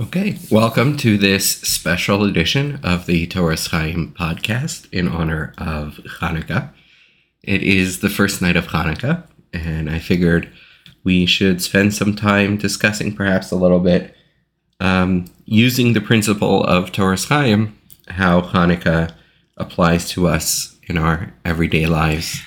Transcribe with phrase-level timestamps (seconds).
[0.00, 6.70] Okay, welcome to this special edition of the Toras Chaim podcast in honor of Hanukkah.
[7.42, 10.50] It is the first night of Hanukkah, and I figured
[11.04, 14.16] we should spend some time discussing perhaps a little bit
[14.80, 17.78] um, using the principle of Toras Chaim,
[18.08, 19.14] how Hanukkah
[19.58, 22.40] applies to us in our everyday lives.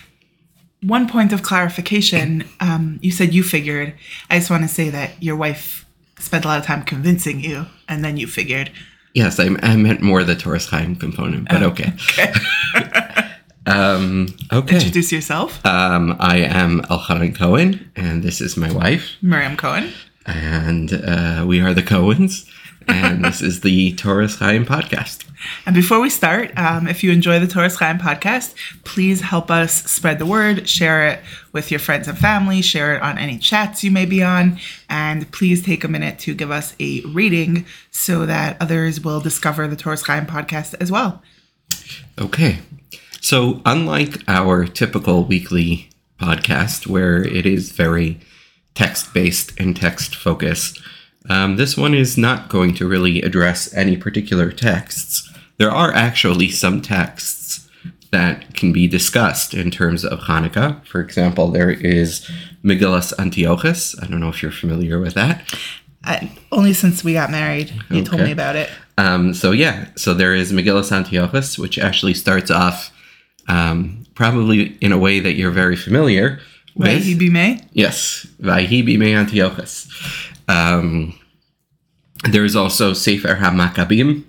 [0.82, 3.93] One point of clarification um, you said you figured.
[4.32, 5.85] I just want to say that your wife
[6.20, 8.72] spent a lot of time convincing you, and then you figured.
[9.14, 11.94] Yes, I, I meant more the Toras Chaim component, but Oh, okay.
[12.12, 12.34] okay.
[13.68, 14.76] Um, okay.
[14.76, 19.92] Introduce yourself, Um, I am Elchonon Cohen, and this is my wife, Miriam Cohen.
[20.28, 22.45] and uh, we are the Cohens,
[22.88, 25.25] and this is the Toras Chaim podcast.
[25.66, 28.53] And before we start, um, if you enjoy the Toras Chaim podcast,
[28.84, 31.20] please help us spread the word, share it
[31.52, 35.31] with your friends and family, share it on any chats you may be on, and
[35.31, 39.75] please take a minute to give us a rating so that others will discover the
[39.75, 41.22] Toras Chaim podcast as well.
[42.20, 42.59] Okay,
[43.22, 45.89] so unlike our typical weekly
[46.20, 48.20] podcast, where it is very
[48.73, 50.80] text based and text focused,
[51.30, 55.32] um, this one is not going to really address any particular texts.
[55.58, 57.70] There are actually some texts
[58.12, 60.86] that can be discussed in terms of Hanukkah.
[60.86, 62.30] For example, there is
[62.64, 63.95] Megillus Antiochus.
[64.02, 65.44] I don't know if you're familiar with that.
[66.04, 68.70] I, only since we got married, you told me about it.
[68.98, 72.94] Um, so yeah, so there is Megillus Antiochus, which actually starts off
[73.48, 76.39] um, probably in a way that you're very familiar
[76.76, 76.88] with.
[76.88, 77.00] May?
[77.73, 79.89] yes, Vayhi me Antiochus.
[80.48, 81.18] Um,
[82.24, 84.24] there's also Sefer HaMaccabim,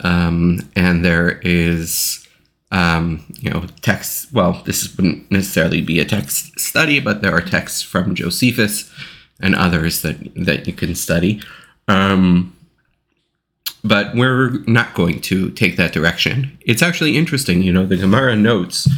[0.00, 2.26] um, and there is
[2.70, 4.32] um, you know text.
[4.32, 8.92] Well, this wouldn't necessarily be a text study, but there are texts from Josephus
[9.40, 11.42] and others that that you can study.
[11.86, 12.54] Um,
[13.84, 16.58] but we're not going to take that direction.
[16.62, 18.88] It's actually interesting, you know, the Gemara notes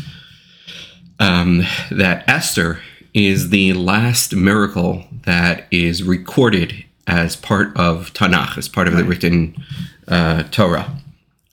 [1.19, 2.81] um, that Esther
[3.15, 9.05] is the last miracle that is recorded as part of Tanakh, as part of the
[9.05, 9.57] written
[10.09, 10.97] uh, Torah.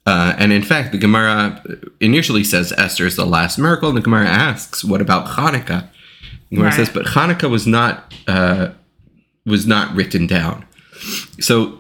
[0.06, 1.62] Uh, and in fact, the Gemara
[2.00, 5.90] initially says Esther is the last miracle, and the Gemara asks, "What about Hanukkah?"
[6.50, 6.76] The Gemara Right.
[6.78, 8.70] says, "But Hanukkah was not uh,
[9.46, 10.64] was not written down."
[11.40, 11.80] So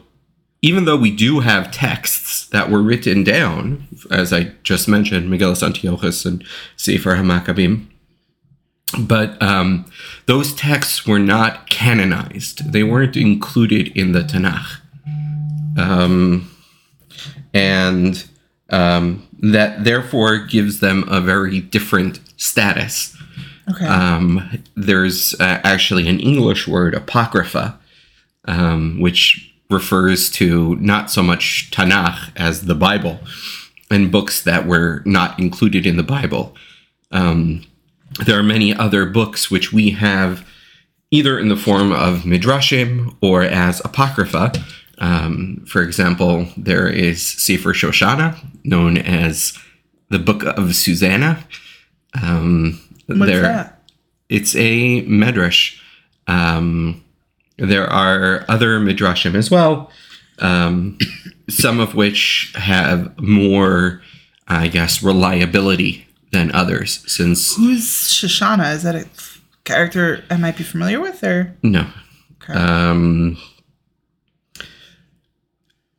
[0.61, 5.63] even though we do have texts that were written down, as I just mentioned, Megillus
[5.63, 6.43] Antiochus and
[6.75, 7.85] Sefer HaMaccabim,
[8.99, 9.85] but um,
[10.25, 12.71] those texts were not canonized.
[12.71, 14.79] They weren't included in the Tanakh.
[15.77, 16.51] Um,
[17.53, 18.27] and
[18.69, 23.15] um, that therefore gives them a very different status.
[23.69, 23.85] Okay.
[23.85, 27.77] Um, there's uh, actually an English word, apocrypha,
[28.45, 33.19] um, which refers to not so much Tanakh as the Bible
[33.91, 36.55] and books that were not included in the Bible.
[37.11, 37.65] Um,
[38.25, 40.45] there are many other books which we have
[41.11, 44.51] either in the form of midrashim or as apocrypha.
[44.99, 49.57] Um, for example, there is Sefer Shoshana, known as
[50.09, 51.43] the Book of Susanna.
[52.21, 53.83] Um, What's there- that?
[54.29, 55.79] it's a medrash.
[56.27, 57.03] Um,
[57.57, 59.91] there are other midrashim as well,
[60.39, 60.97] um,
[61.49, 64.01] some of which have more,
[64.47, 67.03] I guess, reliability than others.
[67.11, 68.73] Since Who's Shoshana?
[68.73, 69.07] Is that a
[69.63, 71.87] character I might be familiar with, or no,
[72.41, 72.53] okay.
[72.53, 73.37] Um,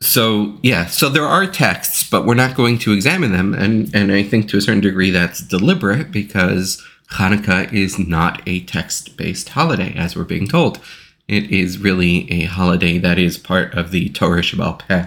[0.00, 4.12] so yeah, so there are texts, but we're not going to examine them, and and
[4.12, 9.94] I think to a certain degree that's deliberate because Hanukkah is not a text-based holiday,
[9.96, 10.80] as we're being told.
[11.26, 15.06] It is really a holiday that is part of the Torah Shebaal Peh,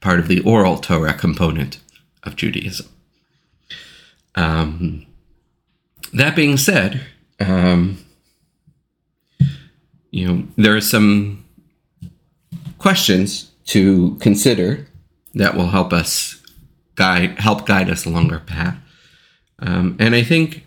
[0.00, 1.78] part of the oral Torah component
[2.22, 2.86] of Judaism.
[4.38, 5.04] Um,
[6.12, 7.00] that being said,
[7.40, 7.98] um,
[10.12, 11.44] you know, there are some
[12.78, 14.86] questions to consider
[15.34, 16.40] that will help us
[16.94, 18.76] guide help guide us along our path.
[19.58, 20.64] Um, and I think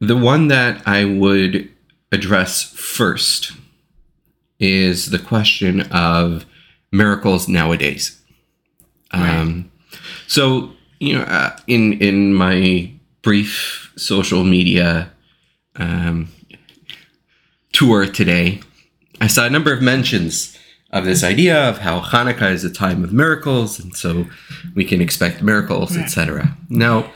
[0.00, 1.70] the one that I would
[2.12, 3.52] address first
[4.60, 6.44] is the question of
[6.92, 8.20] miracles nowadays.
[9.12, 9.72] Um,
[10.26, 12.92] so you know, uh, in in my
[13.22, 15.10] brief social media
[15.76, 16.28] um,
[17.72, 18.60] tour today,
[19.20, 20.56] I saw a number of mentions
[20.90, 24.26] of this idea of how Hanukkah is a time of miracles, and so
[24.74, 26.56] we can expect miracles, etc.
[26.70, 27.12] Now,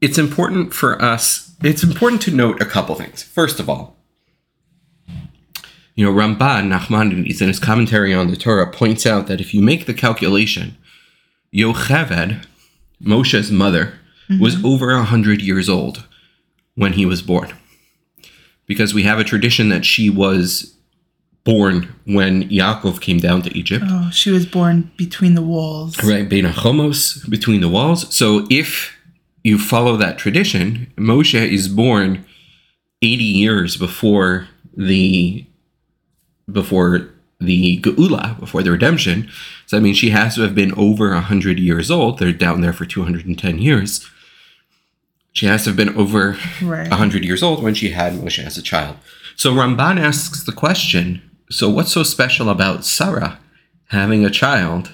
[0.00, 1.54] it's important for us.
[1.62, 3.22] It's important to note a couple things.
[3.22, 3.96] First of all,
[5.96, 9.62] You know, Ramban Nachmanides in his commentary on the Torah points out that if you
[9.62, 10.76] make the calculation,
[11.54, 12.44] Yocheved,
[13.00, 14.66] Moshe's mother, was mm-hmm.
[14.66, 16.06] over a hundred years old
[16.74, 17.52] when he was born,
[18.66, 20.76] because we have a tradition that she was
[21.46, 23.84] born when Yaakov came down to Egypt.
[23.88, 26.02] Oh, she was born between the walls.
[26.02, 28.14] Right, Bein Chomos, between the walls.
[28.14, 28.96] So if
[29.44, 32.24] you follow that tradition, Moshe is born
[33.00, 35.46] 80 years before the
[36.50, 39.28] before the Geula, before the redemption.
[39.66, 42.18] So I mean she has to have been over 100 years old.
[42.18, 44.08] They're down there for 210 years.
[45.36, 46.88] She has to have been over Right.
[46.88, 48.96] 100 years old when she had Moshe as a child.
[49.36, 53.38] So Ramban asks the question so what's so special about Sarah
[53.88, 54.92] having a child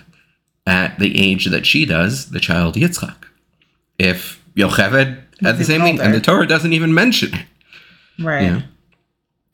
[0.66, 3.14] at the age that she does, the child Yitzchak?
[4.00, 7.46] If Yocheved had the same thing, and the Torah doesn't even mention it.
[8.18, 8.42] Right.
[8.42, 8.62] Yeah.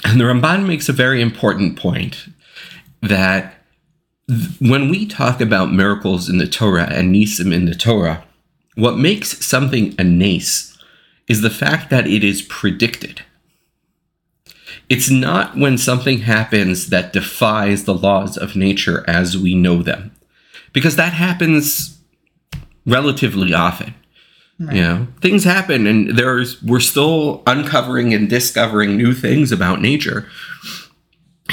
[0.07, 2.29] And the Ramban makes a very important point
[3.03, 3.55] that
[4.27, 8.25] th- when we talk about miracles in the Torah and nisim in the Torah,
[8.75, 10.68] what makes something a nace
[11.29, 13.23] is the fact that it is predicted.
[14.89, 20.13] It's not when something happens that defies the laws of nature as we know them,
[20.73, 22.01] because that happens
[22.87, 23.95] relatively often.
[24.59, 24.77] Right.
[24.77, 30.29] You know, things happen, and there's we're still uncovering and discovering new things about nature.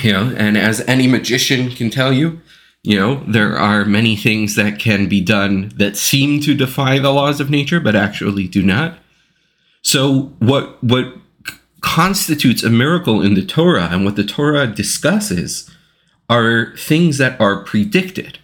[0.01, 2.41] You know, and as any magician can tell you,
[2.83, 7.11] you know, there are many things that can be done that seem to defy the
[7.11, 8.97] laws of nature, but actually do not.
[9.85, 11.13] So, what what
[11.85, 15.69] constitutes a miracle in the Torah and what the Torah discusses
[16.27, 18.39] are things that are predicted.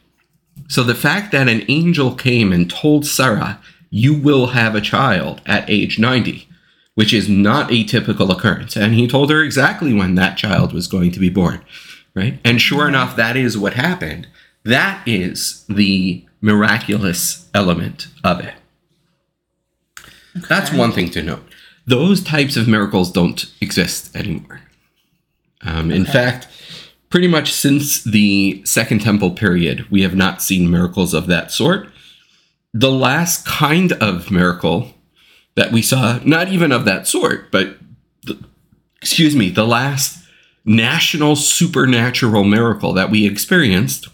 [0.68, 3.60] So the fact that an angel came and told Sarah,
[3.90, 6.48] you will have a child at age 90,
[6.94, 8.78] which is not a typical occurrence.
[8.78, 11.66] And he told her exactly when that child was going to be born,
[12.14, 12.40] right?
[12.46, 14.28] And sure enough, that is what happened.
[14.64, 18.54] That is the miraculous element of it.
[20.36, 21.44] That's one thing to note.
[21.86, 24.62] Those types of miracles don't exist anymore.
[25.62, 26.48] Um, In fact,
[27.10, 31.90] pretty much since the Second Temple period, we have not seen miracles of that sort.
[32.74, 34.94] The last kind of miracle
[35.56, 37.78] that we saw, not even of that sort, but
[38.24, 38.42] the,
[39.02, 40.24] excuse me, the last
[40.64, 44.08] national supernatural miracle that we experienced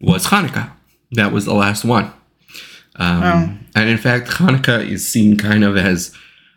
[0.00, 0.72] was Hanukkah.
[1.12, 2.12] That was the last one.
[2.98, 3.54] Um, Oh.
[3.74, 6.12] And in fact, Hanukkah is seen kind of as,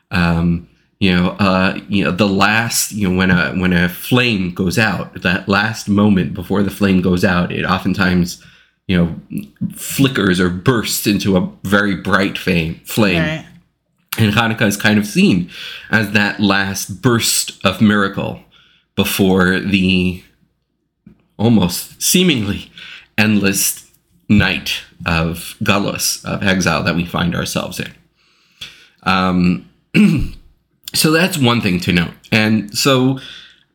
[0.09, 0.67] um,
[0.99, 4.77] you know, uh, you know, the last, you know, when a when a flame goes
[4.79, 8.43] out, that last moment before the flame goes out, it oftentimes,
[8.87, 9.15] you know,
[9.75, 12.81] flickers or bursts into a very bright flame.
[12.85, 13.21] Flame.
[13.21, 13.45] Right.
[14.17, 15.49] And Hanukkah is kind of seen
[15.89, 18.41] as that last burst of miracle
[18.95, 20.23] before the
[21.37, 22.71] almost seemingly
[23.17, 23.80] endless
[24.31, 27.93] night of galus, of exile that we find ourselves in.
[29.03, 29.69] Um,
[30.93, 32.13] so that's one thing to note.
[32.31, 33.19] And so,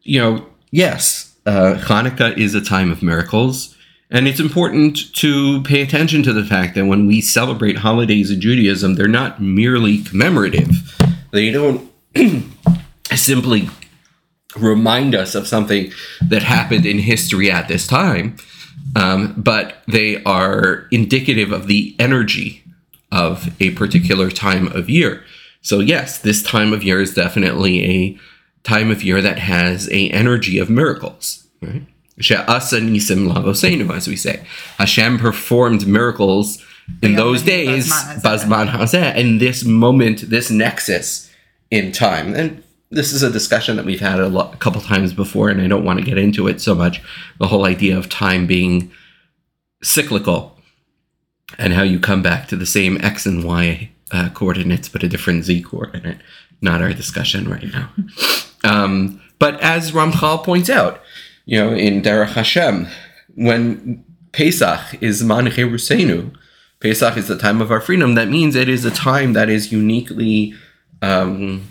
[0.02, 3.76] you know, yes, uh, Hanukkah is a time of miracles.
[4.10, 8.40] And it's important to pay attention to the fact that when we celebrate holidays in
[8.40, 10.96] Judaism, they're not merely commemorative.
[11.32, 11.90] They don't
[13.14, 13.68] simply
[14.56, 15.92] remind us of something
[16.22, 18.36] that happened in history at this time,
[18.94, 22.62] um, but they are indicative of the energy
[23.12, 25.24] of a particular time of year.
[25.62, 28.18] So yes, this time of year is definitely a
[28.62, 31.46] time of year that has a energy of miracles.
[31.60, 31.82] Right?
[32.18, 34.46] She'asa nisim lavosenu, as we say.
[34.78, 36.64] Hashem performed miracles
[37.02, 41.30] in Yeah, those days, Bazman Bazman Hazeh, in this moment, this nexus
[41.70, 42.34] in time.
[42.34, 45.66] And this is a discussion that we've had a, a couple times before, and I
[45.66, 47.02] don't want to get into it so much.
[47.38, 48.90] The whole idea of time being
[49.82, 50.56] cyclical
[51.58, 55.08] and how you come back to the same x and y uh, coordinates, but a
[55.08, 56.18] different z coordinate.
[56.60, 57.90] Not our discussion right now.
[58.64, 61.00] Um, but as Ramchal points out,
[61.44, 62.88] you know, in Derech Hashem,
[63.36, 66.34] when Pesach is Man Rusenu,
[66.80, 68.14] Pesach is the time of our freedom.
[68.16, 70.54] That means it is a time that is uniquely,
[71.00, 71.68] um,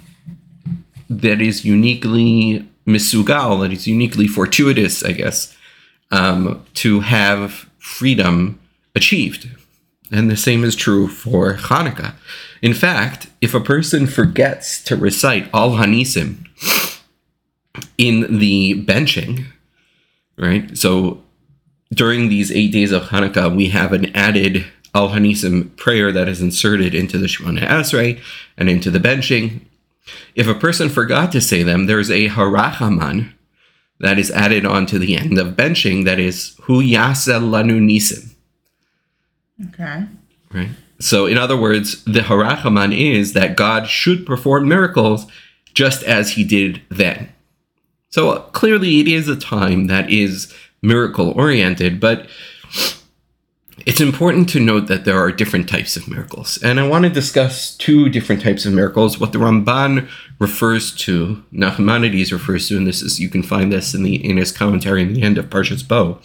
[1.09, 5.55] that is uniquely misugal, that is uniquely fortuitous, I guess,
[6.11, 8.59] um, to have freedom
[8.95, 9.49] achieved.
[10.11, 12.13] And the same is true for Hanukkah.
[12.61, 16.47] In fact, if a person forgets to recite Al Hanisim
[17.97, 19.45] in the benching,
[20.37, 20.77] right?
[20.77, 21.23] So
[21.93, 26.41] during these eight days of Hanukkah, we have an added Al Hanisim prayer that is
[26.41, 28.21] inserted into the Shemona Esrei
[28.57, 29.61] and into the benching.
[30.35, 33.33] If a person forgot to say them, there's a Harachaman
[33.99, 38.35] that is added on to the end of benching that is hu yasa lanu nisim.
[39.67, 40.05] Okay.
[40.53, 40.69] Right?
[40.99, 45.25] So, in other words, the harachaman is that God should perform miracles
[45.73, 47.29] just as he did then.
[48.09, 52.27] So, clearly, it is a time that is miracle oriented, but
[53.85, 56.57] it's important to note that there are different types of miracles.
[56.63, 59.19] And I want to discuss two different types of miracles.
[59.19, 63.93] What the Ramban refers to, Nachmanides refers to, and this is you can find this
[63.93, 66.19] in the in his commentary in the end of Parshas Bo.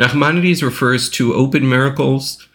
[0.00, 2.48] Nachmanides refers to open miracles,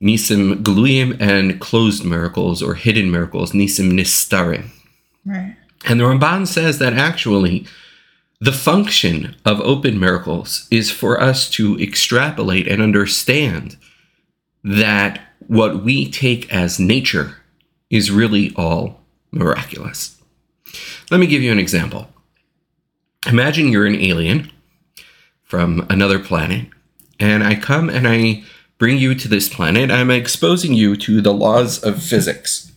[0.00, 4.68] nisim gluyim, and closed miracles or hidden miracles, nisim nistarim.
[5.26, 5.56] Right.
[5.84, 7.66] And the Ramban says that actually
[8.44, 13.78] the function of open miracles is for us to extrapolate and understand
[14.62, 17.38] that what we take as nature
[17.88, 20.20] is really all miraculous.
[21.10, 22.10] Let me give you an example.
[23.26, 24.52] Imagine you're an alien
[25.42, 26.66] from another planet,
[27.18, 28.44] and I come and I
[28.76, 29.90] bring you to this planet.
[29.90, 32.72] I'm exposing you to the laws of physics,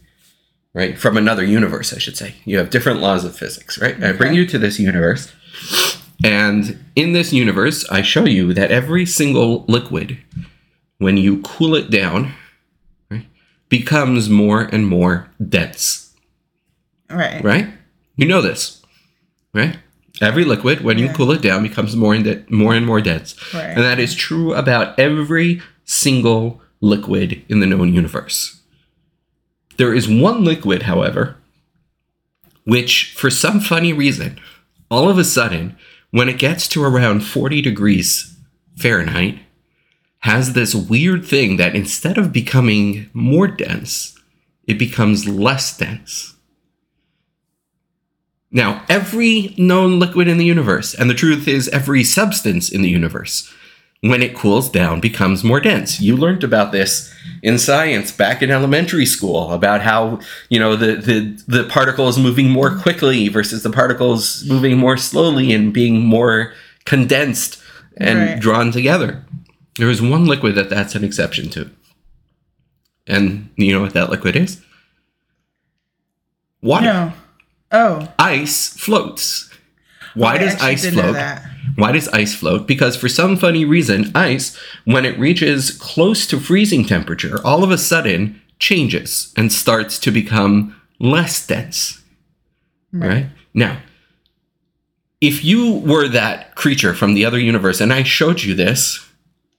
[0.74, 0.98] right?
[0.98, 2.36] From another universe, I should say.
[2.46, 4.02] You have different laws of physics, right?
[4.02, 5.34] I bring you to this universe,
[6.24, 10.18] and in this universe, I show you that every single liquid,
[10.98, 12.34] when you cool it down,
[13.12, 13.26] right,
[13.70, 16.14] becomes more and more dense,
[17.10, 17.44] Right.
[17.44, 17.68] right?
[18.16, 18.82] You know this,
[19.54, 19.78] right?
[20.20, 21.14] Every liquid, when you Yeah.
[21.14, 23.66] cool it down, becomes more and de- more and more dense, Right.
[23.76, 28.56] and that is true about every single liquid in the known universe.
[29.78, 31.38] There is one liquid, however,
[32.64, 34.40] which, for some funny reason,
[34.90, 35.78] all of a sudden,
[36.12, 38.38] when it gets to around 40 degrees
[38.76, 39.40] Fahrenheit,
[40.20, 44.18] has this weird thing that instead of becoming more dense,
[44.66, 46.36] it becomes less dense.
[48.52, 52.90] Now, every known liquid in the universe, and the truth is, every substance in the
[52.90, 53.54] universe,
[54.02, 56.00] when it cools down, becomes more dense.
[56.00, 60.96] You learned about this in science back in elementary school about how you know the
[60.96, 66.54] the the particles moving more quickly versus the particles moving more slowly and being more
[66.86, 67.62] condensed
[67.98, 68.40] and Right.
[68.40, 69.24] drawn together.
[69.78, 71.70] There is one liquid that that's an exception to,
[73.08, 74.62] and you know what that liquid is?
[76.62, 76.86] Water.
[76.86, 77.14] No.
[77.72, 78.14] Oh.
[78.20, 79.50] Ice floats.
[80.16, 81.16] Why I does ice float?
[81.78, 82.66] Why does ice float?
[82.66, 87.70] Because for some funny reason, ice, when it reaches close to freezing temperature, all of
[87.70, 92.02] a sudden changes and starts to become less dense.
[92.92, 93.28] Right?
[93.54, 93.80] Now,
[95.22, 99.08] if you were that creature from the other universe and I showed you this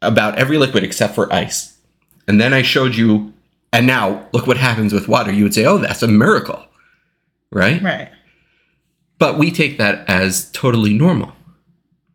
[0.02, 1.78] about every liquid except for ice,
[2.26, 3.32] and then I showed you,
[3.72, 6.66] and now look what happens with water, you would say, oh, that's a miracle.
[7.52, 7.80] Right?
[7.80, 8.10] Right.
[9.20, 11.32] But we take that as totally normal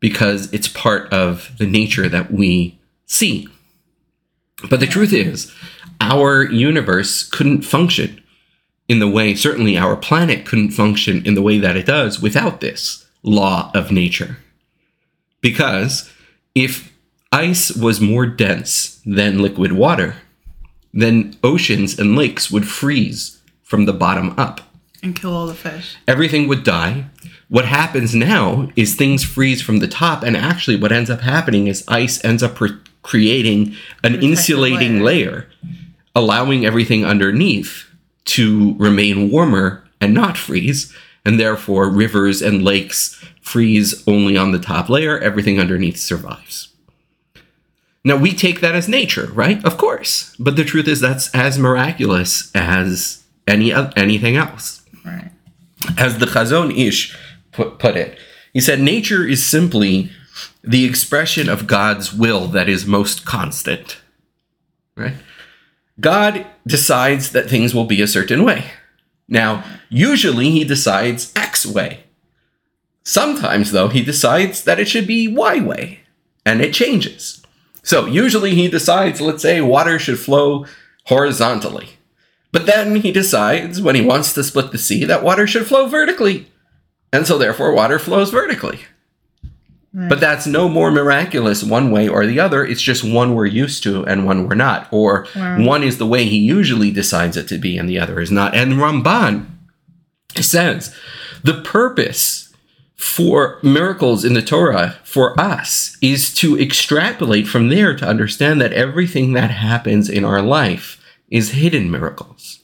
[0.03, 3.48] because it's part of the nature that we see.
[4.69, 5.50] But the truth is,
[6.01, 8.22] our universe couldn't function
[8.89, 12.60] in the way, certainly our planet couldn't function in the way that it does without
[12.60, 14.39] this law of nature.
[15.39, 16.12] Because
[16.53, 16.91] if
[17.31, 20.17] ice was more dense than liquid water,
[20.93, 24.60] then oceans and lakes would freeze from the bottom up
[25.01, 25.95] And kill all the fish.
[26.05, 27.05] everything would die.
[27.50, 31.67] What happens now is things freeze from the top, and actually, what ends up happening
[31.67, 35.31] is ice ends up pre- creating an insulating layer.
[35.31, 35.47] layer,
[36.15, 37.85] allowing everything underneath
[38.25, 40.93] to remain warmer and not freeze,
[41.25, 46.69] and therefore, rivers and lakes freeze only on the top layer, everything underneath survives.
[48.05, 49.63] Now, we take that as nature, right?
[49.63, 50.35] Of course.
[50.39, 55.31] But the truth is, that's as miraculous as any anything else Right.
[55.97, 57.15] as the Chazon Ish
[57.53, 58.17] put, put it.
[58.53, 60.12] He said, Nature is simply
[60.63, 63.98] the expression of God's will that is most constant.
[64.95, 65.15] Right?
[66.00, 68.72] God decides that things will be a certain way.
[69.27, 72.03] Now, usually he decides X way.
[73.03, 76.00] Sometimes, though, he decides that it should be Y way,
[76.45, 77.43] and it changes.
[77.83, 80.65] So, usually he decides, let's say, water should flow
[81.05, 81.89] horizontally.
[82.51, 85.88] But then he decides, when he wants to split the sea, that water should flow
[85.88, 86.48] vertically.
[87.13, 88.79] And so, therefore, water flows vertically.
[89.96, 92.65] But that's no more miraculous one way or the other.
[92.65, 94.88] It's just one we're used to and one we're not.
[94.91, 95.63] Or Wow.
[95.63, 98.55] one is the way he usually decides it to be and the other is not.
[98.55, 99.46] And Ramban
[100.41, 100.96] says
[101.43, 102.51] the purpose
[102.96, 108.74] for miracles in the Torah for us is to extrapolate from there to understand that
[108.74, 112.62] everything that happens in our life is hidden miracles.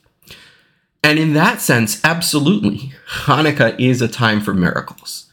[1.03, 5.27] And in that sense, absolutely, Hanukkah is a time for miracles.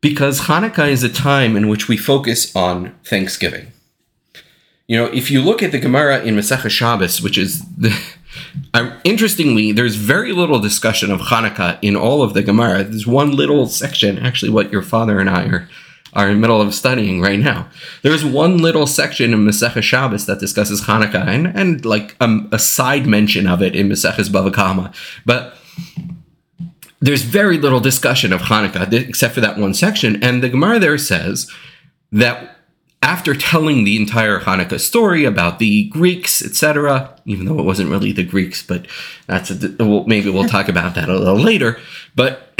[0.00, 3.72] Because Hanukkah is a time in which we focus on Thanksgiving.
[4.88, 7.96] You know, if you look at the Gemara in Masechah Shabbos, which is the,
[8.74, 12.82] uh, interestingly, there's very little discussion of Hanukkah in all of the Gemara.
[12.82, 15.68] There's one little section, actually, what your father and I are
[16.12, 17.68] are in the middle of studying right now.
[18.02, 22.58] There's one little section in Masechah Shabbos that discusses Hanukkah, and and like um, a
[22.58, 24.92] side mention of it in Maseches Bava Kama,
[25.24, 25.56] but
[27.00, 30.22] there's very little discussion of Hanukkah except for that one section.
[30.22, 31.50] And the Gemara there says
[32.12, 32.56] that
[33.02, 38.12] after telling the entire Hanukkah story about the Greeks, etc., even though it wasn't really
[38.12, 38.86] the Greeks, but
[39.26, 41.78] that's a, well, maybe we'll talk about that a little later.
[42.14, 42.52] But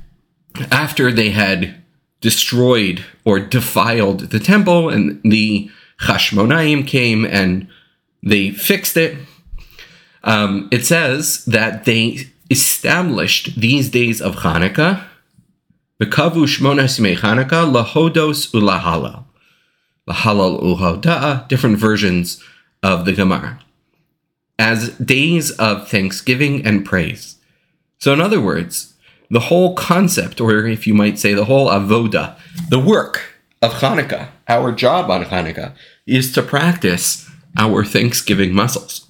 [0.70, 1.81] after they had
[2.22, 7.68] destroyed or defiled the temple, and the Hashmonaim came and
[8.22, 9.18] they fixed it.
[10.24, 15.04] Um, it says that they established these days of Hanukkah,
[16.00, 19.24] Bekavu Shmona Simei Hanukkah, Lahodos Ulahalal.
[20.08, 22.42] Lahalal Uhoda'a, different versions
[22.82, 23.60] of the Gemara,
[24.58, 27.36] as days of thanksgiving and praise.
[27.98, 28.91] So, in other words,
[29.32, 34.28] the whole concept, or if you might say the whole avoda, the work of Hanukkah,
[34.46, 35.74] our job on Hanukkah,
[36.06, 39.08] is to practice our thanksgiving muscles.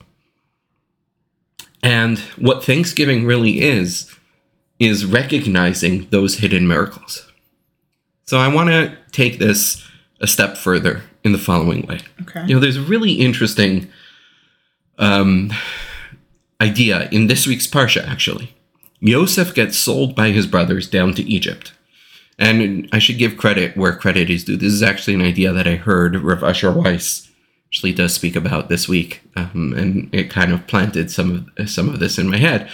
[1.82, 4.14] And what Thanksgiving really is,
[4.78, 7.28] is recognizing those hidden miracles.
[8.24, 9.84] So I want to take this
[10.20, 11.98] a step further in the following way.
[12.22, 12.46] Okay.
[12.46, 13.90] You know, there's a really interesting
[14.98, 15.52] um,
[16.60, 18.54] idea in this week's Parsha, actually.
[19.02, 21.72] Yosef gets sold by his brothers down to Egypt.
[22.38, 24.56] And I should give credit where credit is due.
[24.56, 27.28] This is actually an idea that I heard Rav Asher Weiss
[27.68, 31.88] actually does speak about this week, um, and it kind of planted some of some
[31.88, 32.68] of this in my head.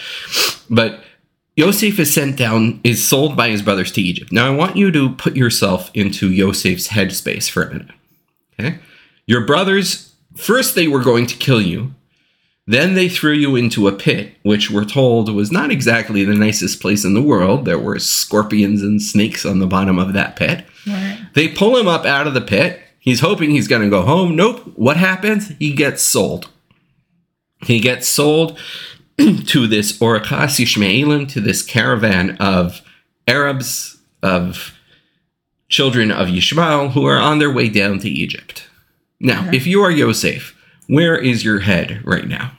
[0.68, 1.02] But
[1.56, 4.32] Yosef is sent down, is sold by his brothers to Egypt.
[4.32, 7.94] Now I want you to put yourself into Yosef's headspace for a minute.
[8.58, 8.78] Okay,
[9.26, 11.94] your brothers first they were going to kill you.
[12.68, 16.82] Then they threw you into a pit, which we're told was not exactly the nicest
[16.82, 17.64] place in the world.
[17.64, 20.66] There were scorpions and snakes on the bottom of that pit.
[20.86, 21.18] Right.
[21.32, 22.78] They pull him up out of the pit.
[22.98, 24.36] He's hoping he's going to go home.
[24.36, 24.70] Nope.
[24.76, 25.48] What happens?
[25.58, 26.50] He gets sold.
[27.64, 28.58] He gets sold
[29.18, 32.82] to this Orachas Yishmaelim, to this caravan of
[33.26, 34.74] Arabs, of
[35.70, 38.68] children of Yishmael, who are on their way down to Egypt.
[39.20, 40.54] Now, if you are Yosef,
[40.86, 42.52] where is your head right now?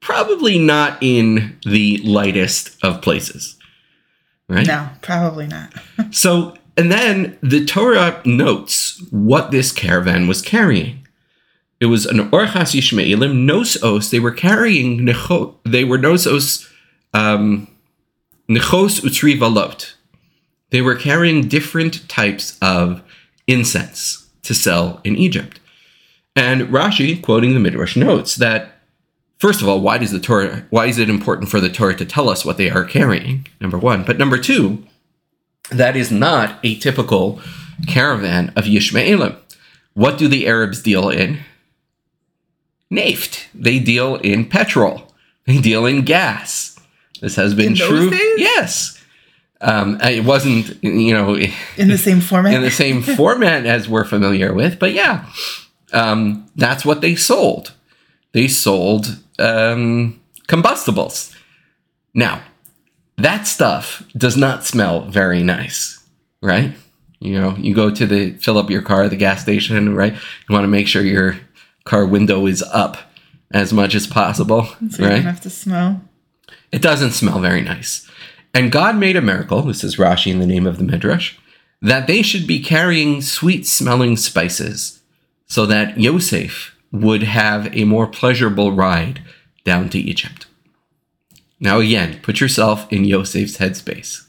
[0.00, 3.56] Probably not in the lightest of places,
[4.48, 4.66] right?
[4.66, 5.72] No, probably not.
[6.12, 11.06] So, and then the Torah notes what this caravan was carrying.
[11.78, 14.10] It was an Orchas Yishmaelim Nosos.
[14.10, 16.68] They were carrying necho, they were Nosos
[17.14, 17.68] um,
[18.48, 19.94] Nechos Utri Valot.
[20.70, 23.02] They were carrying different types of
[23.46, 25.60] incense to sell in Egypt.
[26.36, 28.79] And Rashi, quoting the Midrash, notes that
[29.40, 32.04] first of all, why does the Torah why is it important for the Torah to
[32.04, 33.46] tell us what they are carrying?
[33.60, 34.04] Number one.
[34.04, 34.84] But number two,
[35.70, 37.40] that is not a typical
[37.88, 39.36] caravan of Yishmaelim.
[39.94, 41.40] What do the Arabs deal in?
[42.90, 43.48] Naft.
[43.54, 45.12] They deal in petrol.
[45.46, 46.78] They deal in gas.
[47.20, 48.10] This has been true.
[48.10, 48.38] days?
[48.38, 49.02] Yes.
[49.60, 51.36] Um, it wasn't, you know,
[51.76, 52.54] In the same format.
[52.54, 55.26] in the same format as we're familiar with, but yeah,
[55.92, 57.72] um, that's what they sold.
[58.32, 61.34] They sold um, combustibles.
[62.14, 62.42] Now,
[63.16, 66.02] that stuff does not smell very nice,
[66.42, 66.72] right?
[67.20, 70.12] You know, you go to the fill up your car at the gas station, right?
[70.14, 71.38] You want to make sure your
[71.84, 72.96] car window is up
[73.52, 76.00] as much as possible, so you don't have to smell.
[76.72, 78.08] It doesn't smell very nice.
[78.54, 81.36] And God made a miracle, this is Rashi in the name of the Midrash,
[81.82, 85.02] that they should be carrying sweet smelling spices
[85.46, 87.06] so that Yosef Mm-hmm.
[87.06, 89.22] would have a more pleasurable ride
[89.64, 90.46] down to Egypt.
[91.60, 94.26] Now, again, put yourself in Yosef's headspace.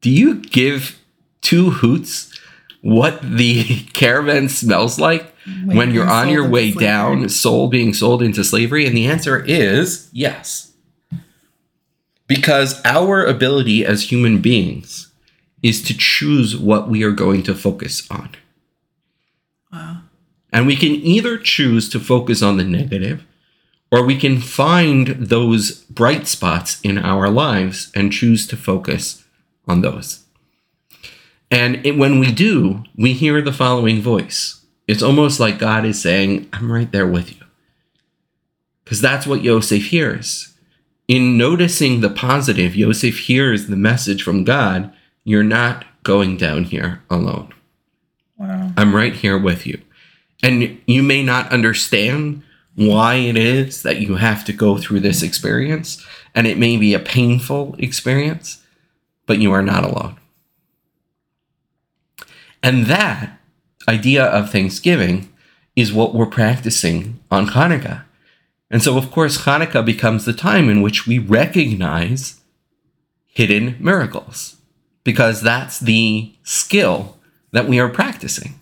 [0.00, 0.98] Do you give
[1.42, 2.38] two hoots
[2.80, 5.34] what the caravan smells like
[5.64, 8.86] When when, you're you're on your way down, soul being sold into slavery?
[8.86, 10.72] And the answer is yes.
[12.26, 15.12] Because our ability as human beings
[15.62, 18.30] is to choose what we are going to focus on.
[19.72, 20.02] Wow.
[20.52, 23.24] And we can either choose to focus on the negative,
[23.90, 29.24] or we can find those bright spots in our lives and choose to focus
[29.66, 30.24] on those.
[31.50, 34.64] And it, when we do, we hear the following voice.
[34.86, 37.46] It's almost like God is saying, I'm right there with you.
[38.84, 40.54] Because that's what Yosef hears.
[41.08, 44.92] In noticing the positive, Yosef hears the message from God
[45.24, 47.52] you're not going down here alone.
[48.36, 48.72] Wow.
[48.76, 49.80] I'm right here with you.
[50.42, 52.42] And you may not understand
[52.74, 56.94] why it is that you have to go through this experience, and it may be
[56.94, 58.64] a painful experience,
[59.26, 60.16] but you are not alone.
[62.62, 63.38] And that
[63.88, 65.28] idea of Thanksgiving
[65.74, 68.04] is what we're practicing on Hanukkah.
[68.70, 72.40] And so, of course, Hanukkah becomes the time in which we recognize
[73.26, 74.56] hidden miracles
[75.04, 77.18] because that's the skill
[77.50, 78.54] that we are practicing.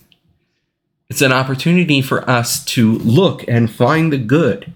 [1.11, 4.73] It's an opportunity for us to look and find the good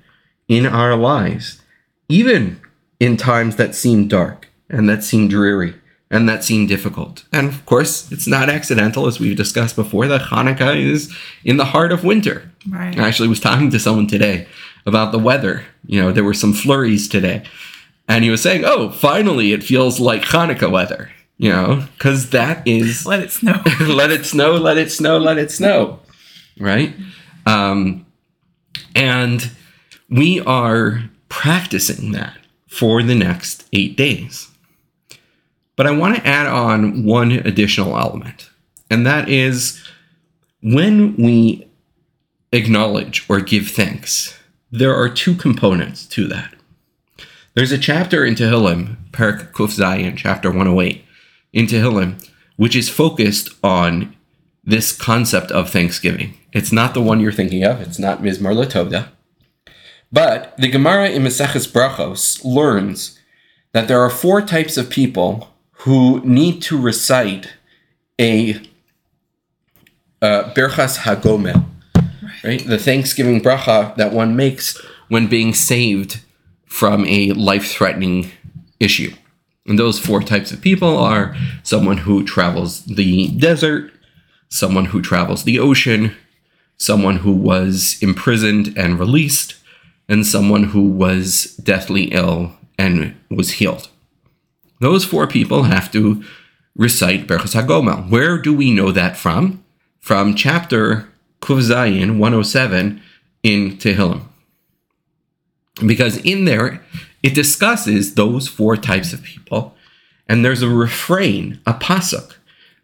[0.49, 1.63] in our lives,
[2.09, 2.61] even
[2.99, 5.75] in times that seem dark and that seem dreary
[6.11, 7.25] and that seem difficult.
[7.33, 11.67] And of course, it's not accidental, as we've discussed before, that Hanukkah is in the
[11.67, 12.51] heart of winter.
[12.69, 12.99] Right.
[12.99, 14.47] I actually was talking to someone today
[14.87, 15.65] about the weather.
[15.87, 17.45] You know, there were some flurries today.
[18.09, 22.67] And he was saying, oh, finally, it feels like Hanukkah weather, you know, because that
[22.67, 23.63] is Let it snow.
[23.81, 26.01] let it snow, let it snow, let it snow,
[26.59, 26.95] right?
[27.47, 28.07] Um,
[28.95, 29.51] and
[30.09, 32.39] we are practicing that
[32.69, 34.49] for the next eight days.
[35.77, 38.51] But I want to add on one additional element,
[38.89, 39.83] and that is
[40.63, 41.67] when we
[42.53, 44.39] acknowledge or give thanks,
[44.71, 46.55] there are two components to that.
[47.55, 51.05] There's a chapter in Tehillim, Parak Kuf Zayin, chapter 108,
[51.53, 54.15] in Tehillim, which is focused on
[54.67, 56.35] this concept of Thanksgiving.
[56.53, 57.81] It's not the one you're thinking of.
[57.81, 59.09] It's not Mizmor Latoda.
[60.13, 63.19] But the Gemara in Maseches Brachos learns
[63.73, 67.55] that there are four types of people who need to recite
[68.21, 68.55] a
[70.23, 71.65] uh, Berchas Hagomel,
[72.45, 72.65] right?
[72.65, 76.21] The Thanksgiving bracha that one makes when being saved
[76.65, 78.31] from a life-threatening
[78.81, 79.13] issue.
[79.67, 83.93] And those four types of people are someone who travels the desert,
[84.55, 86.15] someone who travels the ocean,
[86.77, 89.57] someone who was imprisoned and released,
[90.09, 93.89] and someone who was deathly ill and was healed.
[94.81, 96.23] Those four people have to
[96.77, 98.09] recite Berchas HaGomel.
[98.09, 99.65] Where do we know that from?
[100.01, 101.09] From chapter
[101.41, 103.03] Kuv Zayin 107
[103.43, 104.23] in Tehillim.
[105.85, 106.81] Because in there,
[107.25, 109.75] it discusses those four types of people,
[110.29, 112.35] and there's a refrain, a pasuk,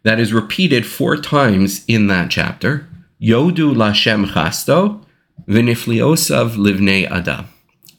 [0.03, 2.87] that is repeated four times in that chapter.
[3.21, 5.03] Yodu Lashem Chasto,
[5.47, 7.47] Vinifliosav Livnei Adam.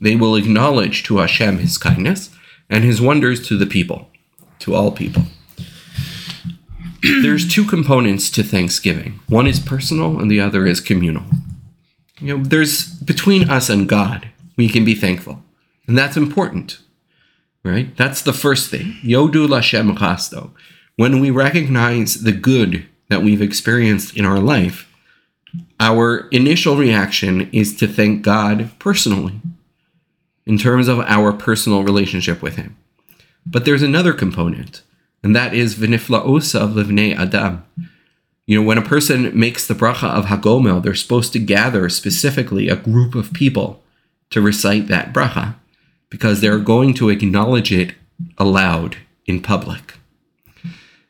[0.00, 2.30] They will acknowledge to Hashem his kindness
[2.68, 4.08] and his wonders to the people,
[4.60, 5.24] to all people.
[7.02, 9.20] There's two components to Thanksgiving.
[9.28, 11.24] One is personal and the other is communal.
[12.20, 15.42] You know, there's between us and God, we can be thankful.
[15.86, 16.78] And that's important.
[17.64, 17.96] Right?
[17.96, 18.96] That's the first thing.
[19.04, 20.50] Yodu Lashem Chasto.
[21.02, 24.88] When we recognize the good that we've experienced in our life,
[25.80, 29.40] our initial reaction is to thank God personally
[30.46, 32.76] in terms of our personal relationship with Him.
[33.44, 34.82] But there's another component,
[35.24, 37.64] and that is Viniflaosa Livnei Adam.
[38.46, 42.68] You know, when a person makes the bracha of Hagomel, they're supposed to gather specifically
[42.68, 43.82] a group of people
[44.30, 45.56] to recite that bracha
[46.10, 47.96] because they're going to acknowledge it
[48.38, 49.94] aloud in public.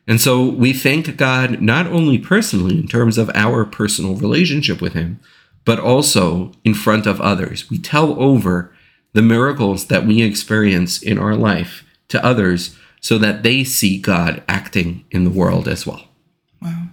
[0.07, 4.93] And so we thank God not only personally in terms of our personal relationship with
[4.93, 5.19] Him,
[5.65, 7.69] but also in front of others.
[7.69, 8.73] We tell over
[9.13, 14.43] the miracles that we experience in our life to others so that they see God
[14.47, 16.07] acting in the world as well.
[16.61, 16.87] Wow.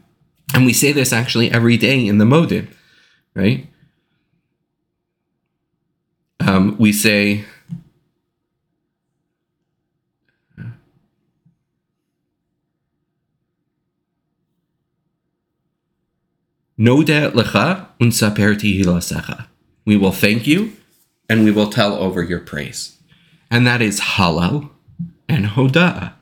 [0.54, 2.68] And we say this actually every day in the Modim,
[3.34, 3.66] right?
[6.40, 7.44] Um, we say,
[18.84, 19.46] Lecha.
[19.84, 20.72] We will thank you
[21.28, 22.96] and we will tell over your praise.
[23.50, 24.70] And that is halal
[25.28, 26.14] and hoda.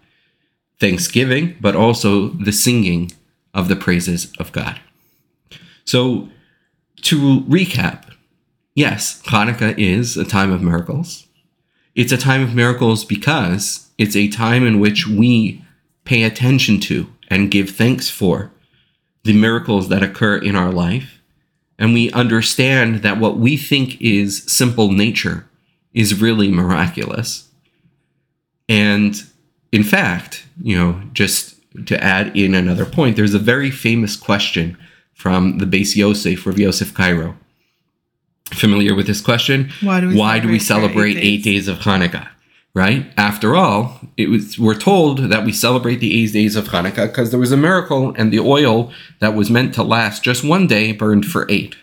[0.80, 3.12] Thanksgiving, but also the singing
[3.54, 4.80] of the praises of God.
[5.84, 6.28] So,
[7.02, 8.12] to recap,
[8.74, 11.28] yes, Hanukkah is a time of miracles.
[11.94, 15.64] It's a time of miracles because it's a time in which we
[16.04, 18.52] pay attention to and give thanks for
[19.28, 21.20] the miracles that occur in our life.
[21.78, 25.46] And we understand that what we think is simple nature
[25.92, 27.46] is really miraculous.
[28.70, 29.22] And
[29.70, 31.56] in fact, you know, just
[31.88, 34.78] to add in another point, there's a very famous question
[35.12, 37.36] from the Beis Yosef, Rav Yosef Karo.
[38.46, 39.70] Familiar with this question?
[39.82, 42.28] Why do we Why do we celebrate celebrate eight eight days of Hanukkah?
[42.78, 43.12] Right?
[43.16, 47.30] After all, it was we're told that we celebrate the eight days of Hanukkah because
[47.30, 50.92] there was a miracle and the oil that was meant to last just one day
[50.92, 51.74] burned for eight.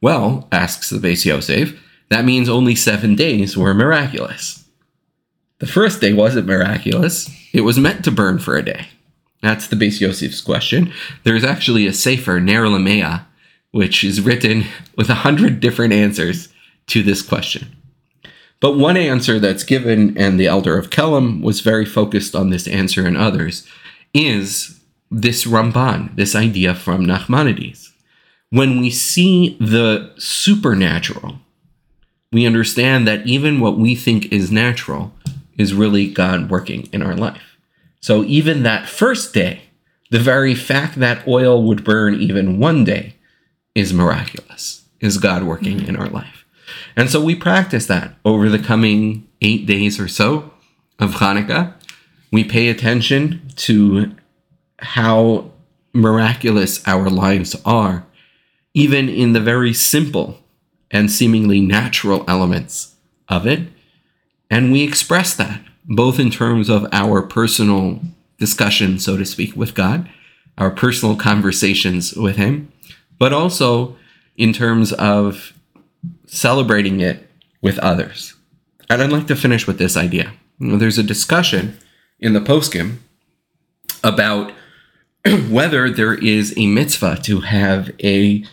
[0.00, 1.76] Well, asks the Beis Yosef,
[2.08, 4.64] that means only seven days were miraculous.
[5.58, 7.28] The first day wasn't miraculous.
[7.52, 8.86] It was meant to burn for a day.
[9.42, 10.92] That's the Beis Yosef's question.
[11.24, 13.26] There's actually a Sefer, Ner
[13.72, 16.48] which is written with a hundred different answers
[16.86, 17.77] to this question.
[18.60, 22.66] But one answer that's given, and the elder of Kelm was very focused on this
[22.66, 23.66] answer and others,
[24.12, 27.90] is this Ramban, this idea from Nachmanides.
[28.50, 31.38] When we see the supernatural,
[32.32, 35.12] we understand that even what we think is natural
[35.56, 37.56] is really God working in our life.
[38.00, 39.62] So even that first day,
[40.10, 43.14] the very fact that oil would burn even one day
[43.74, 46.37] is miraculous, is God working in our life.
[46.96, 50.52] And so we practice that over the coming eight days or so
[50.98, 51.74] of Hanukkah.
[52.30, 54.14] We pay attention to
[54.80, 55.50] how
[55.92, 58.04] miraculous our lives are,
[58.74, 60.38] even in the very simple
[60.90, 62.96] and seemingly natural elements
[63.28, 63.68] of it.
[64.50, 68.00] And we express that both in terms of our personal
[68.38, 70.08] discussion, so to speak, with God,
[70.58, 72.70] our personal conversations with Him,
[73.18, 73.96] but also
[74.36, 75.52] in terms of
[76.28, 77.28] celebrating it
[77.60, 78.34] with others.
[78.88, 80.32] And I'd like to finish with this idea.
[80.60, 81.78] There's a discussion
[82.20, 82.98] in the poskim
[84.02, 84.52] about
[85.48, 88.44] whether there is a mitzvah to have a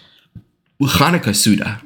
[0.81, 1.81] Hanukkah Suda.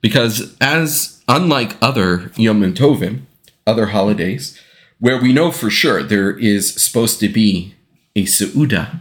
[0.00, 3.22] Because as unlike other Yom Tovim,
[3.66, 4.58] other holidays,
[4.98, 7.74] where we know for sure there is supposed to be
[8.14, 9.00] a Su'uda,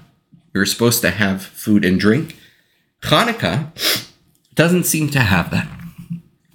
[0.54, 2.38] you're supposed to have food and drink,
[3.04, 3.72] Hanukkah
[4.56, 5.68] doesn't seem to have that.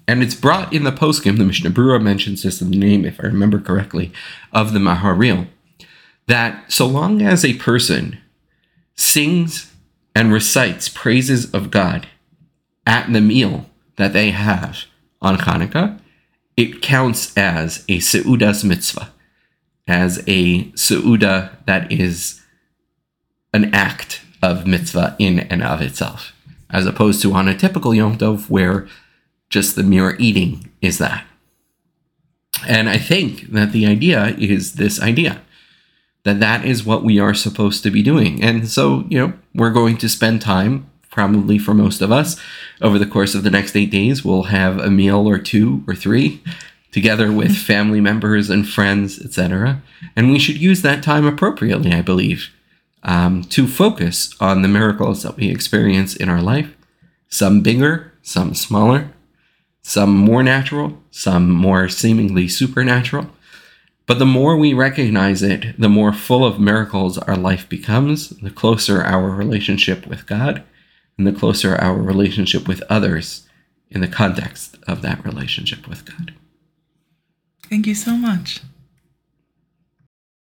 [0.07, 3.19] And it's brought in the poskim, the Mishnah Berurah mentions this in the name, if
[3.19, 4.11] I remember correctly,
[4.51, 5.47] of the Maharil,
[6.27, 8.17] that so long as a person
[8.95, 9.71] sings
[10.13, 12.07] and recites praises of God
[12.85, 14.85] at the meal that they have
[15.21, 15.99] on Hanukkah,
[16.57, 19.13] it counts as a Seuda's mitzvah,
[19.87, 22.41] as a Seuda that is
[23.53, 26.30] an act of mitzvah in and of itself,
[26.71, 28.87] as opposed to on a typical Yom Tov where
[29.49, 31.25] just the mere eating is that.
[32.67, 35.41] And I think that the idea is this idea
[36.23, 38.43] that that is what we are supposed to be doing.
[38.43, 42.39] And so, you know, we're going to spend time probably for most of us.
[42.81, 45.95] Over the course of the next eight days, we'll have a meal or two or
[45.95, 46.41] three
[46.91, 49.81] together with family members and friends, etc.
[50.15, 52.49] And we should use that time appropriately, I believe,
[53.03, 56.75] um, to focus on the miracles that we experience in our life.
[57.29, 59.11] Some bigger, some smaller,
[59.81, 63.29] some more natural, some more seemingly supernatural.
[64.05, 68.51] But the more we recognize it, the more full of miracles our life becomes, the
[68.51, 70.63] closer our relationship with God,
[71.17, 73.47] and the closer our relationship with others
[73.89, 76.33] in the context of that relationship with God.
[77.69, 78.61] Thank you so much.